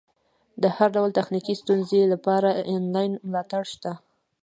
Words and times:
د 0.61 0.63
هر 0.75 0.89
ډول 0.95 1.09
تخنیکي 1.19 1.53
ستونزې 1.61 2.01
لپاره 2.13 2.49
انلاین 2.73 3.13
ملاتړ 3.29 3.63
شته. 3.73 3.91